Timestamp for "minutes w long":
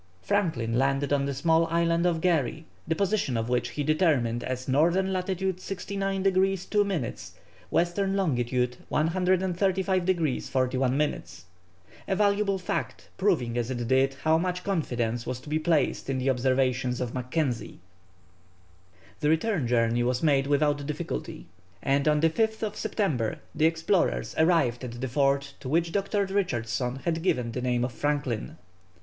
6.83-8.35